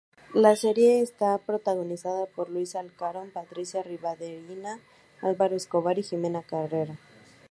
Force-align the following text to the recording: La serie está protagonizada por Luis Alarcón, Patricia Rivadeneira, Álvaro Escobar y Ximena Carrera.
La 0.33 0.55
serie 0.55 1.01
está 1.01 1.37
protagonizada 1.37 2.25
por 2.25 2.49
Luis 2.49 2.75
Alarcón, 2.75 3.29
Patricia 3.29 3.83
Rivadeneira, 3.83 4.79
Álvaro 5.21 5.55
Escobar 5.55 5.99
y 5.99 6.01
Ximena 6.01 6.41
Carrera. 6.41 6.97